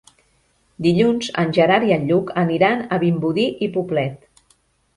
[0.85, 4.29] Dilluns en Gerard i en Lluc aniran a Vimbodí i Poblet.